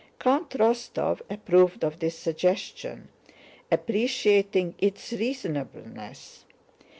[0.17, 3.09] Count Rostóv approved of this suggestion,
[3.71, 6.43] appreciating its reasonableness.